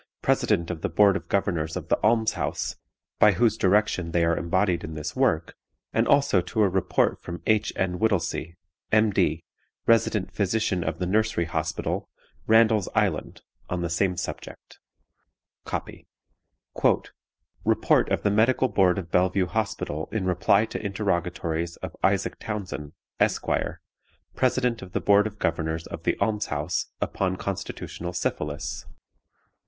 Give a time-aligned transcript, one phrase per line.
[0.23, 2.75] President of the Board of Governors of the Alms house
[3.19, 5.55] (by whose direction they are embodied in this work);
[5.93, 7.71] and also to a report from H.
[7.75, 7.99] N.
[7.99, 8.57] Whittelsey,
[8.91, 9.43] M.D.,
[9.85, 12.09] Resident Physician of the Nursery Hospital,
[12.47, 14.79] Randall's Island, on the same subject.
[15.65, 16.07] (Copy.)
[17.63, 22.93] "Report of the Medical Board of Bellevue Hospital in reply to Interrogatories of ISAAC TOWNSEND,
[23.19, 23.75] _Esq.,
[24.35, 28.87] President of the Board of Governors of the Alms house, upon Constitutional Syphilis.